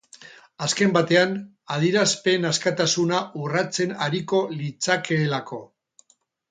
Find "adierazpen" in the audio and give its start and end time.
1.75-2.49